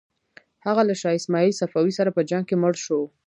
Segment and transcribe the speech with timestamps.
[0.65, 2.99] هغه له شاه اسماعیل صفوي سره په جنګ کې مړ شو.